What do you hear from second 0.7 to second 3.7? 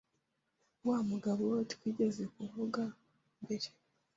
Wa mugabo twigeze kuvuga mbere,